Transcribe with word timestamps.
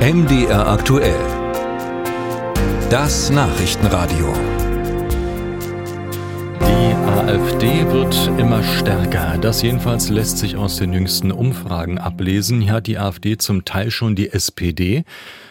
MDR 0.00 0.66
aktuell. 0.66 1.20
Das 2.88 3.28
Nachrichtenradio. 3.28 4.32
Die 6.62 6.94
AfD 7.06 7.86
wird 7.92 8.30
immer 8.38 8.62
stärker. 8.62 9.36
Das 9.36 9.60
jedenfalls 9.60 10.08
lässt 10.08 10.38
sich 10.38 10.56
aus 10.56 10.78
den 10.78 10.94
jüngsten 10.94 11.30
Umfragen 11.30 11.98
ablesen. 11.98 12.62
Hier 12.62 12.72
hat 12.72 12.86
die 12.86 12.96
AfD 12.96 13.36
zum 13.36 13.66
Teil 13.66 13.90
schon 13.90 14.14
die 14.16 14.32
SPD 14.32 15.04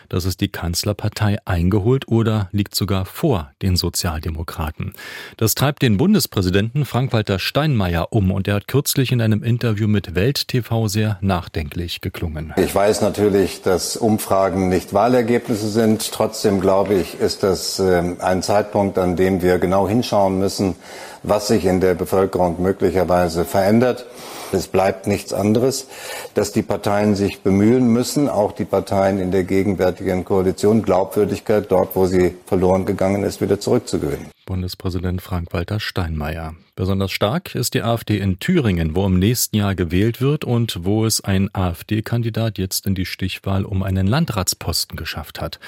das 0.10 0.26
ist 0.26 0.42
die 0.42 0.50
Kanzlerpartei 0.50 1.38
eingeholt 1.46 2.08
oder 2.08 2.50
liegt 2.52 2.76
sogar 2.76 3.06
vor 3.06 3.52
den 3.62 3.76
Sozialdemokraten. 3.76 4.94
Das 5.38 5.56
treibt 5.56 5.82
den 5.82 5.98
Bundespräsidenten 5.98 6.86
Frank-Walter 6.86 7.40
Steinmeier 7.40 8.08
um 8.12 8.32
und 8.32 8.48
er 8.48 8.56
hat 8.56 8.68
kürzlich 8.68 9.12
in 9.12 9.22
einem 9.22 9.44
Interview 9.44 9.88
mit 9.88 10.16
Welt 10.16 10.48
TV 10.48 10.88
sehr 10.88 11.18
nachdenklich 11.22 12.02
geklungen. 12.02 12.54
Ich 12.58 12.74
weiß 12.74 13.02
natürlich, 13.02 13.62
dass 13.62 13.96
Umfragen 13.96 14.70
nicht 14.70 14.94
Wahlergebnisse 14.94 15.70
sind. 15.70 16.12
Trotzdem 16.12 16.60
glaube 16.60 16.96
ich, 16.96 17.20
ist 17.20 17.44
das 17.44 17.80
ähm, 17.80 18.18
ein 18.20 18.42
Zeitpunkt, 18.42 18.98
an 18.98 19.16
dem 19.16 19.42
wir 19.42 19.60
genau 19.60 19.88
hinschauen 19.88 20.40
müssen, 20.40 20.76
was 21.24 21.48
sich 21.48 21.66
in 21.66 21.80
der 21.80 21.94
Bevölkerung 21.94 22.62
möglicherweise 22.62 23.46
verändert. 23.46 24.06
Es 24.52 24.68
bleibt 24.68 25.06
nichts 25.08 25.34
anderes, 25.34 25.88
dass 26.34 26.52
die 26.52 26.62
Parteien 26.62 27.16
sich 27.16 27.42
bemühen 27.42 27.88
müssen, 27.88 28.30
auch 28.30 28.52
die 28.52 28.66
Parteien 28.66 29.20
in 29.20 29.32
der 29.32 29.44
gegenwärtigen 29.44 30.26
Koalition, 30.26 30.82
Glaubwürdigkeit 30.82 31.72
dort, 31.72 31.96
wo 31.96 32.08
sie 32.08 32.36
verloren 32.46 32.86
gegangen 32.86 33.24
ist, 33.24 33.42
wieder 33.42 33.60
zurückzugewinnen. 33.60 34.28
Bundespräsident 34.46 35.22
Frank-Walter 35.22 35.80
Steinmeier. 35.80 36.56
Besonders 36.76 37.12
stark 37.12 37.54
ist 37.54 37.76
die 37.76 37.84
AfD 37.84 38.18
in 38.18 38.40
Thüringen, 38.40 38.96
wo 38.96 39.06
im 39.06 39.20
nächsten 39.20 39.58
Jahr 39.58 39.76
gewählt 39.76 40.22
wird 40.22 40.44
und 40.46 40.84
wo 40.84 41.06
es 41.06 41.24
ein 41.24 41.50
AfD-Kandidat 41.54 42.58
jetzt 42.58 42.88
in 42.88 42.96
die 42.96 43.06
Stichwahl 43.06 43.66
um 43.66 43.84
einen 43.84 44.08
Landratsposten 44.08 44.98
geschafft 44.98 45.40
hat. 45.40 45.60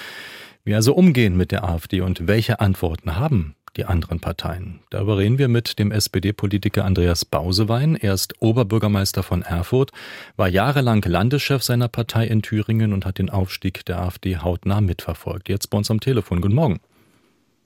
Wie 0.64 0.74
also 0.74 0.94
umgehen 0.94 1.38
mit 1.38 1.52
der 1.52 1.64
AfD 1.64 2.02
und 2.02 2.28
welche 2.28 2.60
Antworten 2.60 3.18
haben 3.18 3.56
die 3.78 3.86
anderen 3.86 4.20
Parteien. 4.20 4.82
Darüber 4.90 5.18
reden 5.18 5.38
wir 5.38 5.48
mit 5.48 5.80
dem 5.80 5.92
SPD-Politiker 5.92 6.84
Andreas 6.86 7.26
Bausewein. 7.26 7.96
Er 7.96 8.14
ist 8.14 8.34
Oberbürgermeister 8.42 9.24
von 9.24 9.42
Erfurt, 9.42 9.92
war 10.36 10.48
jahrelang 10.48 11.04
Landeschef 11.04 11.64
seiner 11.64 11.88
Partei 11.88 12.28
in 12.28 12.42
Thüringen 12.42 12.94
und 12.94 13.06
hat 13.06 13.18
den 13.18 13.30
Aufstieg 13.30 13.86
der 13.86 14.02
AfD 14.02 14.38
hautnah 14.38 14.82
mitverfolgt. 14.82 15.50
Jetzt 15.50 15.70
bei 15.70 15.78
uns 15.78 15.90
am 15.90 16.00
Telefon. 16.00 16.42
Guten 16.42 16.56
Morgen. 16.56 16.80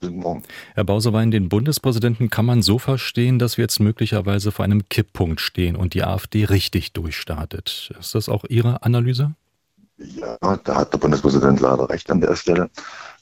Guten 0.00 0.18
Morgen. 0.18 0.42
Herr 0.74 0.84
Bausewein, 0.84 1.30
den 1.30 1.48
Bundespräsidenten 1.48 2.30
kann 2.30 2.44
man 2.44 2.62
so 2.62 2.78
verstehen, 2.78 3.38
dass 3.38 3.56
wir 3.56 3.64
jetzt 3.64 3.80
möglicherweise 3.80 4.52
vor 4.52 4.64
einem 4.64 4.88
Kipppunkt 4.88 5.40
stehen 5.40 5.74
und 5.74 5.94
die 5.94 6.04
AfD 6.04 6.44
richtig 6.44 6.92
durchstartet. 6.92 7.92
Ist 7.98 8.14
das 8.14 8.28
auch 8.28 8.44
Ihre 8.44 8.82
Analyse? 8.82 9.34
Ja, 9.98 10.36
da 10.62 10.76
hat 10.76 10.92
der 10.92 10.98
Bundespräsident 10.98 11.60
leider 11.60 11.88
recht 11.88 12.10
an 12.10 12.20
der 12.20 12.36
Stelle. 12.36 12.68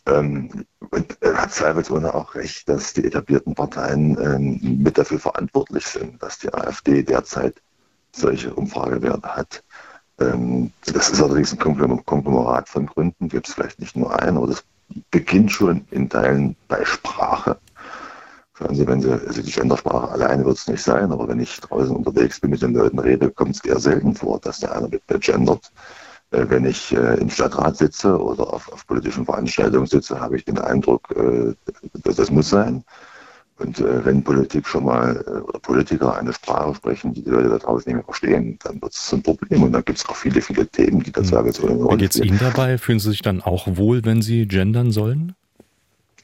Ähm, 0.06 0.66
und 0.90 1.16
er 1.20 1.42
hat 1.42 1.52
zweifelsohne 1.52 2.14
auch 2.14 2.34
recht, 2.34 2.68
dass 2.68 2.92
die 2.92 3.04
etablierten 3.04 3.54
Parteien 3.54 4.18
ähm, 4.20 4.82
mit 4.82 4.98
dafür 4.98 5.18
verantwortlich 5.18 5.86
sind, 5.86 6.22
dass 6.22 6.38
die 6.38 6.52
AfD 6.52 7.02
derzeit 7.02 7.54
solche 8.12 8.54
Umfragewerte 8.54 9.28
hat. 9.28 9.64
Ähm, 10.20 10.72
das 10.86 11.10
ist 11.10 11.22
allerdings 11.22 11.52
ein 11.52 11.58
Konglomerat 11.58 12.68
von 12.68 12.86
Gründen, 12.86 13.28
gibt 13.28 13.48
es 13.48 13.54
vielleicht 13.54 13.80
nicht 13.80 13.96
nur 13.96 14.20
einen, 14.20 14.36
aber 14.36 14.48
das 14.48 14.64
beginnt 15.10 15.50
schon 15.50 15.86
in 15.90 16.08
Teilen 16.08 16.54
bei 16.68 16.84
Sprache. 16.84 17.58
Schauen 18.56 18.76
Sie, 18.76 18.86
wenn 18.86 19.00
Sie, 19.00 19.10
also 19.10 19.42
die 19.42 19.50
Gendersprache 19.50 20.10
alleine 20.10 20.44
wird 20.44 20.58
es 20.58 20.68
nicht 20.68 20.82
sein, 20.82 21.10
aber 21.10 21.26
wenn 21.26 21.40
ich 21.40 21.60
draußen 21.60 21.96
unterwegs 21.96 22.38
bin, 22.38 22.50
mit 22.50 22.62
den 22.62 22.74
Leuten 22.74 23.00
rede, 23.00 23.30
kommt 23.30 23.56
es 23.56 23.64
eher 23.64 23.80
selten 23.80 24.14
vor, 24.14 24.38
dass 24.38 24.60
der 24.60 24.76
einer 24.76 24.88
mit 24.88 25.02
gendert. 25.08 25.72
Äh, 26.34 26.50
wenn 26.50 26.64
ich 26.64 26.92
äh, 26.92 27.14
im 27.20 27.30
Stadtrat 27.30 27.76
sitze 27.76 28.20
oder 28.20 28.52
auf, 28.52 28.72
auf, 28.72 28.86
politischen 28.86 29.24
Veranstaltungen 29.24 29.86
sitze, 29.86 30.20
habe 30.20 30.36
ich 30.36 30.44
den 30.44 30.58
Eindruck, 30.58 31.14
äh, 31.16 31.54
dass 32.02 32.16
das 32.16 32.30
muss 32.30 32.50
sein. 32.50 32.84
Und 33.56 33.78
wenn 33.78 34.24
Politik 34.24 34.66
schon 34.66 34.84
mal 34.84 35.16
oder 35.48 35.60
Politiker 35.60 36.16
eine 36.16 36.32
Sprache 36.32 36.74
sprechen, 36.74 37.14
die 37.14 37.22
die 37.22 37.30
Leute 37.30 37.50
da 37.50 37.58
draußen 37.58 37.88
nicht 37.88 37.94
mehr 37.94 38.04
verstehen, 38.04 38.58
dann 38.64 38.82
wird 38.82 38.92
es 38.92 39.14
ein 39.14 39.22
Problem. 39.22 39.62
Und 39.62 39.70
dann 39.70 39.84
gibt 39.84 39.96
es 39.96 40.08
auch 40.08 40.16
viele, 40.16 40.40
viele 40.40 40.66
Themen, 40.66 41.04
die 41.04 41.12
dazu 41.12 41.38
hm. 41.38 41.52
so 41.52 41.68
eine 41.68 41.76
Rolle 41.76 41.98
Wie 41.98 42.02
geht 42.02 42.16
es 42.16 42.20
Ihnen 42.20 42.40
dabei? 42.40 42.78
Fühlen 42.78 42.98
Sie 42.98 43.10
sich 43.10 43.22
dann 43.22 43.40
auch 43.40 43.68
wohl, 43.76 44.04
wenn 44.04 44.22
Sie 44.22 44.48
gendern 44.48 44.90
sollen? 44.90 45.36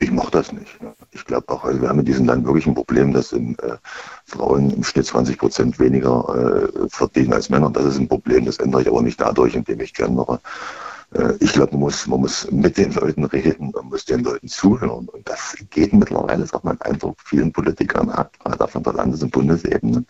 Ich 0.00 0.10
mache 0.10 0.32
das 0.32 0.50
nicht. 0.50 0.76
Ich 1.20 1.26
glaube 1.26 1.52
auch, 1.52 1.64
also 1.64 1.82
wir 1.82 1.88
haben 1.90 1.98
in 1.98 2.06
diesem 2.06 2.24
Land 2.24 2.46
wirklich 2.46 2.66
ein 2.66 2.74
Problem, 2.74 3.12
dass 3.12 3.32
in, 3.32 3.58
äh, 3.58 3.76
Frauen 4.24 4.70
im 4.70 4.82
Schnitt 4.82 5.04
20 5.04 5.36
Prozent 5.36 5.78
weniger 5.78 6.24
äh, 6.34 6.88
verdienen 6.88 7.34
als 7.34 7.50
Männer. 7.50 7.68
Das 7.70 7.84
ist 7.84 7.98
ein 7.98 8.08
Problem, 8.08 8.46
das 8.46 8.56
ändere 8.56 8.82
ich 8.82 8.88
aber 8.88 9.02
nicht 9.02 9.20
dadurch, 9.20 9.54
indem 9.54 9.80
ich 9.80 9.92
gendere. 9.92 10.40
Äh, 11.14 11.34
ich 11.40 11.52
glaube, 11.52 11.72
man 11.72 11.80
muss, 11.80 12.06
man 12.06 12.20
muss 12.20 12.50
mit 12.50 12.78
den 12.78 12.92
Leuten 12.94 13.24
reden, 13.24 13.70
man 13.74 13.86
muss 13.86 14.06
den 14.06 14.24
Leuten 14.24 14.48
zuhören. 14.48 15.08
Und 15.08 15.28
das 15.28 15.54
geht 15.68 15.92
mittlerweile, 15.92 16.46
sagt 16.46 16.64
man 16.64 16.80
Eindruck, 16.80 17.18
vielen 17.22 17.52
Politikern 17.52 18.08
ab, 18.08 18.32
gerade 18.42 18.66
von 18.68 18.82
der 18.82 18.94
Landes- 18.94 19.22
und 19.22 19.30
Bundesebene. 19.30 20.04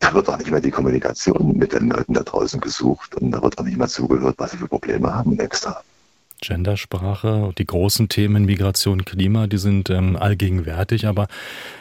Da 0.00 0.12
wird 0.12 0.28
auch 0.28 0.36
nicht 0.36 0.50
mehr 0.50 0.60
die 0.60 0.70
Kommunikation 0.70 1.56
mit 1.56 1.72
den 1.72 1.88
Leuten 1.88 2.12
da 2.12 2.22
draußen 2.22 2.60
gesucht 2.60 3.14
und 3.16 3.30
da 3.30 3.42
wird 3.42 3.58
auch 3.58 3.64
nicht 3.64 3.78
mehr 3.78 3.88
zugehört, 3.88 4.34
was 4.38 4.50
sie 4.50 4.58
für 4.58 4.68
Probleme 4.68 5.14
haben 5.14 5.38
extra. 5.38 5.82
Gendersprache, 6.40 7.52
die 7.56 7.66
großen 7.66 8.08
Themen 8.08 8.44
Migration, 8.44 9.04
Klima, 9.04 9.46
die 9.46 9.58
sind 9.58 9.90
ähm, 9.90 10.16
allgegenwärtig, 10.16 11.06
aber 11.06 11.28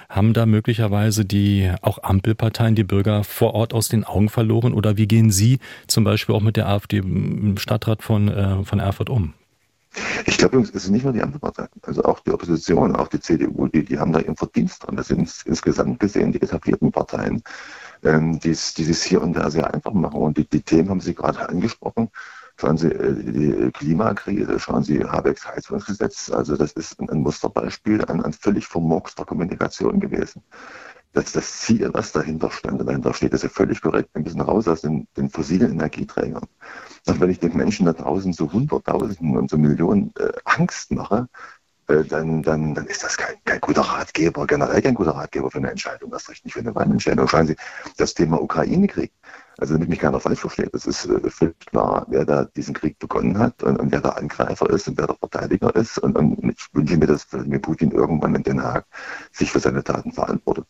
haben 0.10 0.34
da 0.34 0.46
möglicherweise 0.46 1.26
die 1.26 1.72
auch 1.82 2.04
Ampelparteien 2.04 2.76
die 2.76 2.84
Bürger 2.84 3.24
vor 3.24 3.54
Ort 3.54 3.74
aus 3.74 3.88
den 3.88 4.04
Augen 4.04 4.30
verloren 4.30 4.74
oder 4.74 4.98
wie 4.98 5.08
gehen 5.08 5.32
Sie 5.32 5.60
zum 5.88 6.04
Beispiel 6.04 6.36
auch 6.36 6.42
mit 6.42 6.58
der 6.58 6.68
AfD 6.68 6.98
im 6.98 7.58
Stadtrat 7.58 8.04
von, 8.04 8.28
äh, 8.28 8.64
von 8.64 8.80
Erfurt 8.80 9.10
um? 9.10 9.34
Ich 10.26 10.38
glaube, 10.38 10.60
es 10.60 10.70
sind 10.70 10.94
nicht 10.94 11.04
nur 11.04 11.14
die 11.14 11.22
Ampelparteien, 11.22 11.70
also 11.82 12.04
auch 12.04 12.20
die 12.20 12.32
Opposition, 12.32 12.96
auch 12.96 13.08
die 13.08 13.20
CDU, 13.20 13.68
die, 13.68 13.84
die 13.84 13.98
haben 13.98 14.12
da 14.12 14.20
ihren 14.20 14.36
Verdienst 14.36 14.86
dran. 14.86 14.96
Das 14.96 15.08
sind 15.08 15.32
insgesamt 15.46 16.00
gesehen 16.00 16.32
die 16.32 16.42
etablierten 16.42 16.92
Parteien, 16.92 17.42
ähm, 18.04 18.40
die 18.40 18.52
es 18.52 19.04
hier 19.04 19.22
und 19.22 19.34
da 19.34 19.50
sehr 19.50 19.74
einfach 19.74 19.94
machen. 19.94 20.22
Und 20.22 20.38
die, 20.38 20.46
die 20.46 20.62
Themen 20.62 20.90
haben 20.90 21.02
Sie 21.02 21.16
gerade 21.16 21.50
angesprochen. 21.50 22.10
Schauen 22.60 22.78
Sie 22.78 22.88
äh, 22.88 23.14
die 23.14 23.72
Klimakrise, 23.72 24.60
schauen 24.60 24.84
Sie 24.84 25.02
Habecks 25.04 25.48
Heizungsgesetz. 25.48 26.30
Also 26.30 26.58
das 26.58 26.74
ist 26.74 27.00
ein 27.00 27.22
Musterbeispiel 27.22 28.04
an, 28.06 28.22
an 28.22 28.34
völlig 28.34 28.68
vermurkster 28.68 29.24
Kommunikation 29.24 30.02
gewesen. 30.02 30.44
Das, 31.14 31.32
das 31.32 31.62
Ziel, 31.62 31.90
was 31.94 32.12
dahinter 32.12 32.52
stand, 32.52 32.86
dahinter 32.86 33.14
steht, 33.14 33.34
ist 33.34 33.44
ja 33.44 33.50
völlig 33.50 33.82
korrekt. 33.82 34.10
Wir 34.14 34.24
müssen 34.24 34.42
raus 34.42 34.68
aus 34.68 34.82
den, 34.82 35.08
den 35.16 35.30
fossilen 35.30 35.72
Energieträgern. 35.72 36.44
Und 37.08 37.22
wenn 37.22 37.30
ich 37.30 37.40
den 37.40 37.56
Menschen 37.56 37.86
da 37.86 37.94
draußen 37.94 38.34
so 38.34 38.52
Hunderttausenden 38.52 39.38
und 39.38 39.50
so 39.50 39.58
Millionen 39.58 40.12
äh, 40.20 40.34
Angst 40.44 40.92
mache, 40.92 41.30
äh, 41.88 42.04
dann, 42.04 42.44
dann, 42.44 42.76
dann 42.76 42.88
ist 42.88 43.04
das 43.04 43.16
kein, 43.16 43.36
kein 43.46 43.62
guter 43.62 43.82
Ratgeber, 43.84 44.46
generell 44.46 44.82
kein 44.82 44.96
guter 44.96 45.12
Ratgeber 45.12 45.50
für 45.50 45.60
eine 45.60 45.72
Entscheidung, 45.72 46.12
das 46.12 46.30
recht 46.30 46.44
nicht 46.44 46.54
für 46.54 46.60
eine 46.60 46.76
Wahlentscheidung. 46.76 47.28
Schauen 47.28 47.48
Sie, 47.48 47.56
das 47.96 48.14
Thema 48.14 48.42
Ukraine-Krieg. 48.42 49.14
Also 49.60 49.74
damit 49.74 49.90
mich 49.90 50.00
keiner 50.00 50.20
falsch 50.20 50.40
versteht, 50.40 50.74
es 50.74 50.86
ist 50.86 51.06
äh, 51.06 51.30
völlig 51.30 51.60
klar, 51.60 52.06
wer 52.10 52.26
da 52.26 52.46
diesen 52.46 52.74
Krieg 52.74 52.98
begonnen 52.98 53.38
hat 53.38 53.62
und, 53.64 53.78
und, 53.78 53.92
wer 53.92 54.00
der 54.00 54.18
Angreifer 54.18 54.70
ist 54.70 54.88
und 54.88 54.98
wer 54.98 55.08
der 55.08 55.18
Verteidiger 55.18 55.76
ist. 55.76 55.98
Und, 55.98 56.16
und 56.18 56.44
ich 56.44 56.68
wünsche 56.74 56.98
mir, 56.98 57.08
dass 57.08 57.24
Vladimir 57.24 57.60
Putin 57.60 57.92
irgendwann 57.92 58.36
in 58.36 58.44
Den 58.44 58.64
Haag 58.64 58.86
sich 59.32 59.52
für 59.52 59.60
seine 59.60 59.84
Taten 59.84 60.14
verantwortet. 60.14 60.66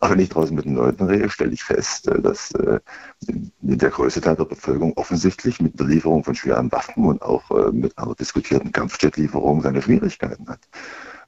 Aber 0.00 0.12
wenn 0.12 0.20
ich 0.20 0.28
draußen 0.28 0.54
mit 0.54 0.66
den 0.66 0.74
Leuten 0.74 1.04
rede, 1.04 1.30
stelle 1.30 1.52
ich 1.52 1.64
fest, 1.64 2.06
äh, 2.08 2.20
dass 2.20 2.52
äh, 2.52 2.80
der 3.20 3.90
größte 3.90 4.20
Teil 4.20 4.36
der 4.36 4.44
Bevölkerung 4.44 4.92
offensichtlich 4.96 5.60
mit 5.60 5.78
der 5.80 5.86
Lieferung 5.86 6.22
von 6.22 6.34
schweren 6.34 6.70
Waffen 6.70 7.06
und 7.06 7.22
auch 7.22 7.50
äh, 7.50 7.72
mit 7.72 7.96
einer 7.96 8.14
diskutierten 8.14 8.72
Kampfjetlieferung 8.72 9.62
seine 9.62 9.80
Schwierigkeiten 9.80 10.48
hat. 10.48 10.60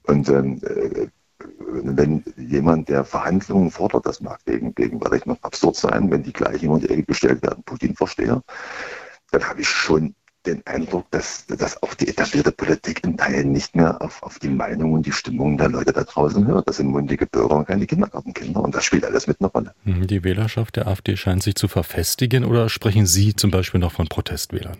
Und 0.03 0.28
ähm, 0.28 0.60
äh, 0.62 1.09
wenn 1.59 2.25
jemand, 2.37 2.88
der 2.88 3.04
Verhandlungen 3.04 3.71
fordert, 3.71 4.06
das 4.06 4.21
mag 4.21 4.44
gegen, 4.44 4.75
gegenwärtig 4.75 5.27
noch 5.27 5.41
absurd 5.56 5.77
sein, 5.77 6.11
wenn 6.11 6.22
die 6.22 6.33
gleich 6.33 6.62
in 6.62 6.78
die 6.81 6.89
Ecke 6.89 7.05
gestellt 7.05 7.43
werden, 7.43 7.62
Putin-Versteher, 7.65 8.43
dann 9.31 9.44
habe 9.44 9.61
ich 9.61 9.69
schon 9.69 10.15
den 10.45 10.65
Eindruck, 10.65 11.10
dass, 11.10 11.47
dass 11.47 11.83
auch 11.83 11.95
die 11.95 12.07
etablierte 12.07 12.53
Politik 12.53 13.03
in 13.03 13.16
Teilen 13.16 13.51
nicht 13.51 13.75
mehr 13.75 14.01
auf, 14.01 14.22
auf 14.22 14.39
die 14.39 14.48
Meinung 14.48 14.92
und 14.92 15.04
die 15.04 15.10
Stimmung 15.10 15.59
der 15.59 15.69
Leute 15.69 15.92
da 15.92 16.04
draußen 16.04 16.47
hört. 16.47 16.69
Das 16.69 16.77
sind 16.77 16.86
mundige 16.86 17.27
Bürger 17.27 17.57
und 17.57 17.66
keine 17.66 17.84
Kindergartenkinder 17.84 18.60
und 18.60 18.72
das 18.72 18.84
spielt 18.84 19.04
alles 19.04 19.27
mit 19.27 19.41
einer 19.41 19.51
Rolle. 19.51 19.75
Die 19.84 20.22
Wählerschaft 20.22 20.77
der 20.77 20.86
AfD 20.86 21.16
scheint 21.16 21.42
sich 21.42 21.57
zu 21.57 21.66
verfestigen 21.66 22.45
oder 22.45 22.69
sprechen 22.69 23.07
Sie 23.07 23.34
zum 23.34 23.51
Beispiel 23.51 23.80
noch 23.80 23.92
von 23.92 24.07
Protestwählern? 24.07 24.77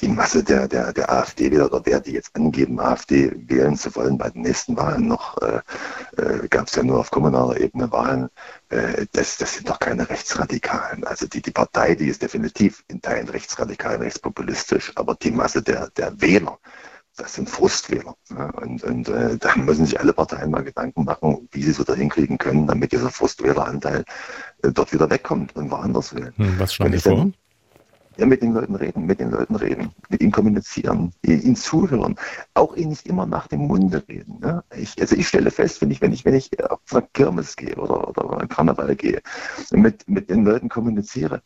Die 0.00 0.08
Masse 0.08 0.44
der, 0.44 0.68
der, 0.68 0.92
der 0.92 1.10
AfD-Wähler 1.10 1.66
oder 1.66 1.80
der, 1.80 2.00
die 2.00 2.12
jetzt 2.12 2.34
angeben, 2.36 2.78
AfD 2.78 3.32
wählen 3.48 3.76
zu 3.76 3.94
wollen 3.96 4.16
bei 4.16 4.30
den 4.30 4.42
nächsten 4.42 4.76
Wahlen 4.76 5.08
noch, 5.08 5.36
äh, 5.42 5.60
äh, 6.16 6.48
gab 6.48 6.68
es 6.68 6.74
ja 6.76 6.82
nur 6.82 7.00
auf 7.00 7.10
kommunaler 7.10 7.58
Ebene 7.58 7.90
Wahlen, 7.90 8.28
äh, 8.68 9.06
das, 9.12 9.36
das 9.38 9.54
sind 9.54 9.68
doch 9.68 9.78
keine 9.78 10.08
Rechtsradikalen. 10.08 11.04
Also 11.04 11.26
die, 11.26 11.42
die 11.42 11.50
Partei, 11.50 11.94
die 11.94 12.08
ist 12.08 12.22
definitiv 12.22 12.84
in 12.88 13.00
Teilen 13.02 13.28
rechtsradikal, 13.28 13.96
rechtspopulistisch, 13.96 14.92
aber 14.94 15.16
die 15.16 15.32
Masse 15.32 15.62
der, 15.62 15.88
der 15.90 16.20
Wähler, 16.20 16.58
das 17.16 17.34
sind 17.34 17.50
Frustwähler. 17.50 18.14
Ja, 18.30 18.50
und 18.50 18.84
und 18.84 19.08
äh, 19.08 19.36
da 19.36 19.56
müssen 19.56 19.84
sich 19.84 19.98
alle 19.98 20.12
Parteien 20.12 20.52
mal 20.52 20.62
Gedanken 20.62 21.04
machen, 21.04 21.48
wie 21.50 21.62
sie 21.62 21.72
es 21.72 21.80
wieder 21.80 21.96
hinkriegen 21.96 22.38
können, 22.38 22.68
damit 22.68 22.92
dieser 22.92 23.10
Frustwähleranteil 23.10 24.04
äh, 24.62 24.70
dort 24.70 24.92
wieder 24.92 25.10
wegkommt 25.10 25.56
und 25.56 25.72
woanders 25.72 26.14
wählen. 26.14 26.32
Hm, 26.36 26.58
was 26.60 26.74
schlagen 26.74 26.92
Sie 26.92 27.00
vor? 27.00 27.32
Ja, 28.18 28.26
mit 28.26 28.42
den 28.42 28.52
Leuten 28.52 28.74
reden, 28.74 29.06
mit 29.06 29.20
den 29.20 29.30
Leuten 29.30 29.54
reden, 29.54 29.92
mit 30.08 30.20
ihnen 30.20 30.32
kommunizieren, 30.32 31.12
ihnen 31.22 31.54
zuhören, 31.54 32.16
auch 32.54 32.74
ihnen 32.74 32.88
nicht 32.88 33.06
immer 33.06 33.26
nach 33.26 33.46
dem 33.46 33.60
Munde 33.60 34.02
reden. 34.08 34.40
Ne? 34.40 34.64
Ich, 34.76 35.00
also 35.00 35.14
ich 35.14 35.28
stelle 35.28 35.52
fest, 35.52 35.80
wenn 35.80 35.92
ich, 35.92 36.00
wenn 36.00 36.12
ich, 36.12 36.24
wenn 36.24 36.34
ich 36.34 36.50
auf 36.68 36.80
eine 36.90 37.06
Kirmes 37.12 37.54
gehe 37.54 37.76
oder, 37.76 38.08
oder 38.08 38.40
einen 38.40 38.48
Karneval 38.48 38.96
gehe, 38.96 39.22
mit, 39.70 40.08
mit 40.08 40.30
den 40.30 40.44
Leuten 40.44 40.68
kommuniziere, 40.68 41.42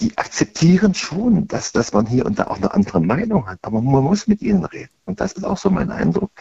die 0.00 0.16
akzeptieren 0.18 0.92
schon, 0.92 1.46
dass, 1.48 1.72
dass 1.72 1.94
man 1.94 2.04
hier 2.04 2.26
und 2.26 2.38
da 2.38 2.48
auch 2.48 2.56
eine 2.56 2.74
andere 2.74 3.00
Meinung 3.00 3.46
hat, 3.46 3.58
aber 3.62 3.80
man 3.80 4.04
muss 4.04 4.26
mit 4.26 4.42
ihnen 4.42 4.66
reden. 4.66 4.90
Und 5.06 5.20
das 5.20 5.32
ist 5.32 5.44
auch 5.44 5.58
so 5.58 5.70
mein 5.70 5.90
Eindruck, 5.90 6.32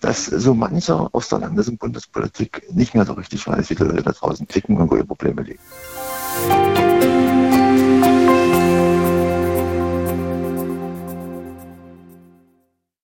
dass 0.00 0.24
so 0.24 0.54
mancher 0.54 1.10
aus 1.12 1.28
der 1.28 1.40
Landes- 1.40 1.68
und 1.68 1.78
Bundespolitik 1.78 2.66
nicht 2.72 2.94
mehr 2.94 3.04
so 3.04 3.12
richtig 3.12 3.46
weiß, 3.46 3.68
wie 3.68 3.74
die 3.74 3.82
Leute 3.82 4.04
da 4.04 4.12
draußen 4.12 4.48
ticken 4.48 4.78
und 4.78 4.90
wo 4.90 4.96
ihre 4.96 5.04
Probleme 5.06 5.42
liegen. 5.42 5.60